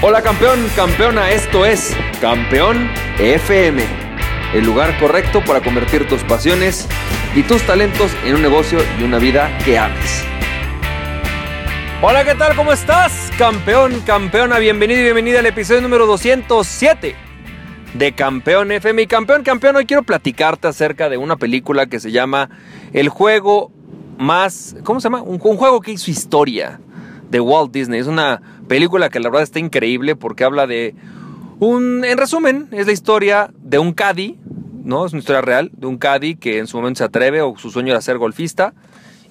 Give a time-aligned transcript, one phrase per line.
[0.00, 3.82] Hola campeón, campeona, esto es Campeón FM,
[4.54, 6.86] el lugar correcto para convertir tus pasiones
[7.34, 10.22] y tus talentos en un negocio y una vida que ames.
[12.00, 12.54] Hola, ¿qué tal?
[12.54, 13.32] ¿Cómo estás?
[13.36, 17.16] Campeón, campeona, bienvenido y bienvenida al episodio número 207
[17.94, 19.02] de Campeón FM.
[19.02, 22.50] Y campeón, campeón, hoy quiero platicarte acerca de una película que se llama
[22.92, 23.72] El juego
[24.16, 25.22] más, ¿cómo se llama?
[25.22, 26.78] Un, un juego que hizo historia
[27.30, 28.00] de Walt Disney.
[28.00, 30.94] Es una película que la verdad está increíble porque habla de
[31.58, 34.38] un, en resumen, es la historia de un caddy,
[34.84, 35.06] ¿no?
[35.06, 37.70] Es una historia real, de un caddy que en su momento se atreve o su
[37.70, 38.74] sueño era ser golfista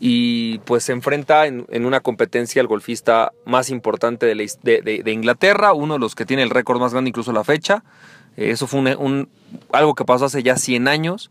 [0.00, 5.94] y pues se enfrenta en, una competencia al golfista más importante de, de, Inglaterra, uno
[5.94, 7.84] de los que tiene el récord más grande incluso la fecha.
[8.36, 9.28] Eso fue un,
[9.72, 11.30] algo que pasó hace ya 100 años.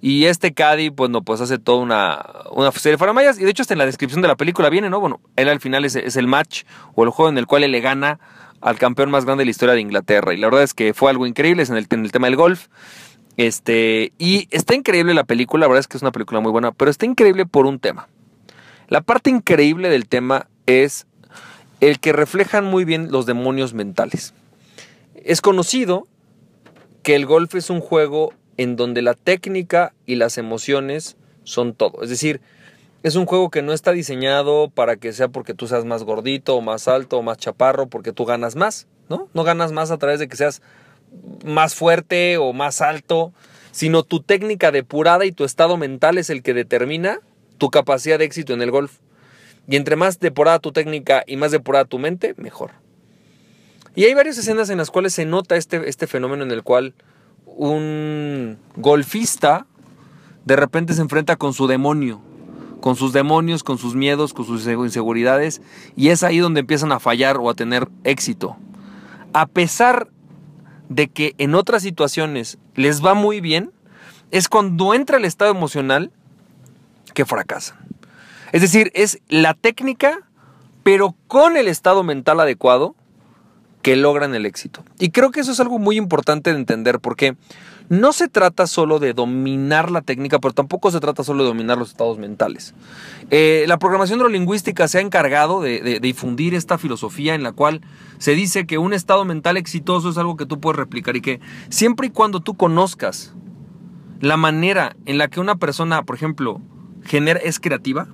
[0.00, 3.38] Y este Caddy, pues no, pues hace toda una, una serie de faramayas.
[3.40, 5.00] Y de hecho, hasta en la descripción de la película viene, ¿no?
[5.00, 6.62] Bueno, él al final es, el match
[6.94, 8.20] o el juego en el cual él le gana
[8.60, 10.34] al campeón más grande de la historia de Inglaterra.
[10.34, 12.68] Y la verdad es que fue algo increíble en el, en el tema del golf.
[13.36, 16.72] Este, y está increíble la película, la verdad es que es una película muy buena,
[16.72, 18.08] pero está increíble por un tema.
[18.88, 21.06] La parte increíble del tema es
[21.80, 24.34] el que reflejan muy bien los demonios mentales.
[25.14, 26.08] Es conocido
[27.02, 32.02] que el golf es un juego en donde la técnica y las emociones son todo.
[32.02, 32.42] Es decir,
[33.02, 36.56] es un juego que no está diseñado para que sea porque tú seas más gordito
[36.56, 39.28] o más alto o más chaparro, porque tú ganas más, ¿no?
[39.32, 40.60] No ganas más a través de que seas
[41.44, 43.32] más fuerte o más alto,
[43.70, 47.20] sino tu técnica depurada y tu estado mental es el que determina
[47.56, 48.98] tu capacidad de éxito en el golf.
[49.68, 52.72] Y entre más depurada tu técnica y más depurada tu mente, mejor.
[53.94, 56.94] Y hay varias escenas en las cuales se nota este, este fenómeno en el cual
[57.56, 59.66] un golfista
[60.44, 62.22] de repente se enfrenta con su demonio,
[62.80, 65.60] con sus demonios, con sus miedos, con sus inseguridades,
[65.94, 68.56] y es ahí donde empiezan a fallar o a tener éxito.
[69.34, 70.08] A pesar
[70.88, 73.72] de que en otras situaciones les va muy bien,
[74.30, 76.12] es cuando entra el estado emocional
[77.12, 77.76] que fracasan.
[78.52, 80.20] Es decir, es la técnica,
[80.82, 82.94] pero con el estado mental adecuado,
[83.88, 84.84] que logran el éxito.
[84.98, 87.38] Y creo que eso es algo muy importante de entender porque
[87.88, 91.78] no se trata solo de dominar la técnica, pero tampoco se trata solo de dominar
[91.78, 92.74] los estados mentales.
[93.30, 97.80] Eh, la programación neurolingüística se ha encargado de, difundir esta filosofía en la cual
[98.18, 101.40] se dice que un estado mental exitoso es algo que tú puedes replicar y que
[101.70, 103.32] siempre y cuando tú conozcas
[104.20, 106.60] la manera en la que una persona, por ejemplo,
[107.06, 108.06] genera, es creativa,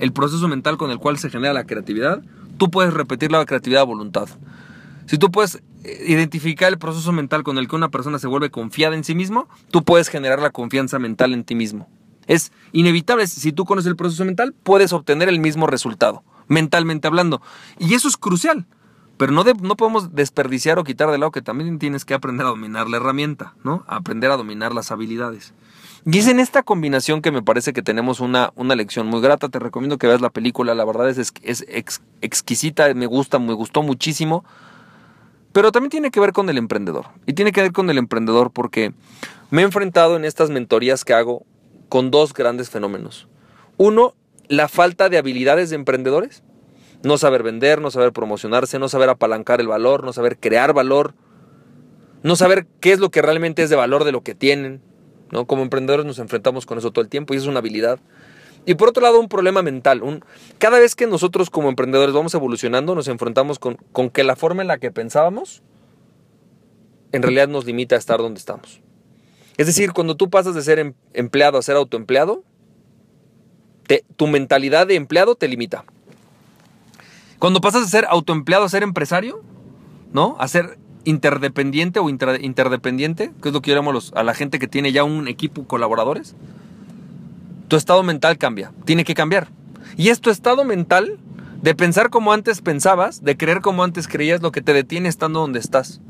[0.00, 2.20] el proceso mental con el cual se genera la creatividad,
[2.58, 4.28] tú puedes repetir la creatividad a voluntad.
[5.06, 8.50] Si tú puedes eh, identificar el proceso mental con el que una persona se vuelve
[8.50, 11.88] confiada en sí mismo, tú puedes generar la confianza mental en ti mismo.
[12.26, 17.42] Es inevitable, si tú conoces el proceso mental, puedes obtener el mismo resultado, mentalmente hablando.
[17.78, 18.66] Y eso es crucial.
[19.16, 22.48] Pero no, no podemos desperdiciar o quitar de lado que también tienes que aprender a
[22.48, 23.84] dominar la herramienta, ¿no?
[23.86, 25.54] aprender a dominar las habilidades.
[26.04, 29.48] Y es en esta combinación que me parece que tenemos una, una lección muy grata.
[29.48, 31.64] Te recomiendo que veas la película, la verdad es, es
[32.20, 34.44] exquisita, me gusta, me gustó muchísimo.
[35.54, 37.06] Pero también tiene que ver con el emprendedor.
[37.26, 38.92] Y tiene que ver con el emprendedor porque
[39.50, 41.46] me he enfrentado en estas mentorías que hago
[41.88, 43.28] con dos grandes fenómenos.
[43.76, 44.14] Uno,
[44.48, 46.42] la falta de habilidades de emprendedores.
[47.04, 51.14] No saber vender, no saber promocionarse, no saber apalancar el valor, no saber crear valor,
[52.24, 54.82] no saber qué es lo que realmente es de valor de lo que tienen.
[55.30, 55.46] ¿no?
[55.46, 58.00] Como emprendedores nos enfrentamos con eso todo el tiempo y es una habilidad.
[58.66, 60.02] Y por otro lado, un problema mental.
[60.58, 64.62] Cada vez que nosotros como emprendedores vamos evolucionando, nos enfrentamos con, con, que la forma
[64.62, 65.62] en la que pensábamos
[67.12, 68.80] en realidad nos limita a estar donde estamos.
[69.56, 72.42] Es decir, cuando tú pasas de ser em, empleado a ser autoempleado,
[74.16, 75.84] tu mentalidad de empleado te limita.
[77.38, 79.42] Cuando pasas de ser autoempleado a ser empresario,
[80.12, 80.36] ¿no?
[80.38, 84.92] A ser interdependiente o interdependiente, que es lo que llamamos a la gente que tiene
[84.92, 86.34] ya un equipo colaboradores,
[87.68, 89.48] tu estado mental cambia, tiene que cambiar.
[89.96, 91.18] Y es tu estado mental
[91.62, 95.40] de pensar como antes pensabas, de creer como antes creías, lo que te detiene estando
[95.40, 96.00] donde estás.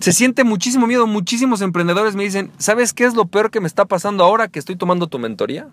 [0.00, 3.66] Se siente muchísimo miedo, muchísimos emprendedores me dicen, ¿sabes qué es lo peor que me
[3.66, 5.68] está pasando ahora que estoy tomando tu mentoría?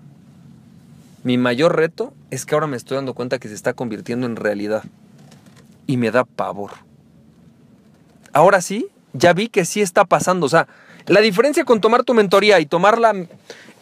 [1.23, 4.35] Mi mayor reto es que ahora me estoy dando cuenta que se está convirtiendo en
[4.35, 4.83] realidad.
[5.85, 6.71] Y me da pavor.
[8.31, 10.45] Ahora sí, ya vi que sí está pasando.
[10.45, 10.67] O sea,
[11.07, 13.13] la diferencia con tomar tu mentoría y tomarla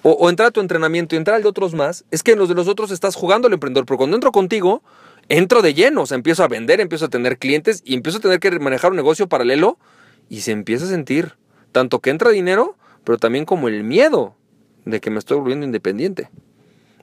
[0.04, 2.50] o, entrar a tu entrenamiento y entrar al de otros más, es que en los
[2.50, 4.84] de los otros estás jugando al emprendedor, pero cuando entro contigo,
[5.30, 8.22] entro de lleno, o sea, empiezo a vender, empiezo a tener clientes y empiezo a
[8.22, 9.78] tener que manejar un negocio paralelo
[10.30, 11.38] y se empieza a sentir
[11.72, 14.36] tanto que entra dinero, pero también como el miedo
[14.86, 16.30] de que me estoy volviendo independiente.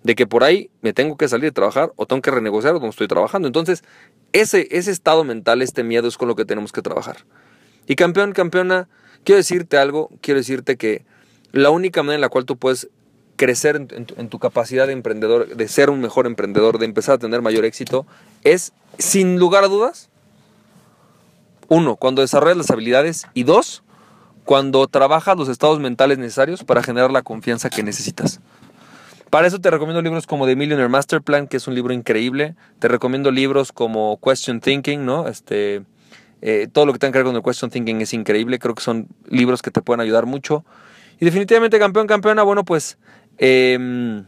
[0.02, 2.88] de que por ahí me tengo que salir de trabajar o tengo que renegociar donde
[2.88, 3.46] estoy trabajando.
[3.48, 3.84] Entonces,
[4.32, 7.18] ese, ese estado mental, este miedo es con lo que tenemos que trabajar.
[7.86, 8.88] Y campeón, campeona,
[9.24, 11.04] quiero decirte algo, quiero decirte que
[11.52, 12.88] la única manera en la cual tú puedes
[13.36, 17.40] crecer en, tu, capacidad de emprendedor, de ser un mejor emprendedor, de empezar a tener
[17.40, 18.06] mayor éxito,
[18.44, 20.10] es, sin lugar a dudas,
[21.68, 23.82] uno, cuando desarrollas las habilidades y dos,
[24.44, 28.40] cuando trabajas los estados mentales necesarios para generar la confianza que necesitas.
[29.30, 32.56] Para eso te recomiendo libros como The Millionaire Master Plan, que es un libro increíble.
[32.80, 35.28] Te recomiendo libros como Question Thinking, ¿no?
[35.28, 35.82] Este,
[36.42, 38.58] eh, todo lo que tenga que ver con el Question Thinking es increíble.
[38.58, 40.64] Creo que son libros que te pueden ayudar mucho.
[41.20, 42.98] Y definitivamente, campeón, campeona, bueno, pues...
[43.38, 44.24] Em,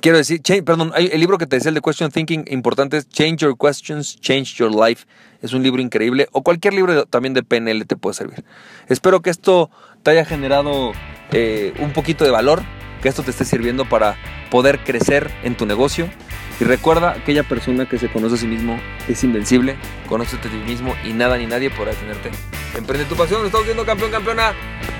[0.00, 3.38] quiero decir, perdón, el libro que te decía, el de Question Thinking, importante es Change
[3.38, 5.06] Your Questions, Change Your Life.
[5.42, 6.28] Es un libro increíble.
[6.32, 8.44] O cualquier libro también de PNL te puede servir.
[8.88, 9.70] Espero que esto
[10.02, 10.92] te haya generado
[11.32, 12.62] eh, un poquito de valor
[13.02, 14.16] que esto te esté sirviendo para
[14.50, 16.08] poder crecer en tu negocio.
[16.62, 18.78] Y recuerda, aquella persona que se conoce a sí mismo
[19.08, 19.74] es invencible,
[20.06, 22.30] conócete a ti mismo y nada ni nadie podrá detenerte.
[22.78, 24.52] Emprende tu pasión, estamos viendo campeón, campeona.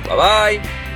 [0.04, 0.91] Bye bye.